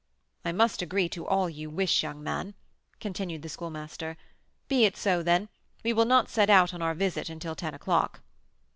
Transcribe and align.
"I 0.43 0.51
must 0.51 0.81
agree 0.81 1.07
to 1.09 1.27
all 1.27 1.47
you 1.47 1.69
wish, 1.69 2.01
young 2.01 2.23
man," 2.23 2.55
continued 2.99 3.43
the 3.43 3.49
Schoolmaster. 3.49 4.17
"Be 4.67 4.85
it 4.85 4.97
so, 4.97 5.21
then; 5.21 5.47
we 5.83 5.93
will 5.93 6.05
not 6.05 6.27
set 6.27 6.49
out 6.49 6.73
on 6.73 6.81
our 6.81 6.95
visit 6.95 7.29
until 7.29 7.53
ten 7.53 7.75
o'clock." 7.75 8.21